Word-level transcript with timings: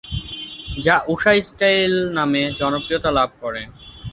যা 0.77 0.95
ঊষা 1.07 1.31
স্টাইল 1.41 1.93
নামে 2.17 2.41
জনপ্রিয়তা 2.59 3.09
লাভ 3.17 3.29
করে। 3.41 3.61